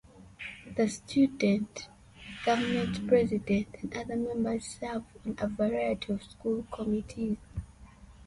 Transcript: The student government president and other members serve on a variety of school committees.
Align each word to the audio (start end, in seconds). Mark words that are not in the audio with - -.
The 0.75 0.87
student 0.89 1.87
government 2.43 3.07
president 3.07 3.67
and 3.83 3.95
other 3.95 4.15
members 4.15 4.65
serve 4.65 5.03
on 5.23 5.35
a 5.37 5.47
variety 5.47 6.11
of 6.11 6.23
school 6.23 6.65
committees. 6.73 7.37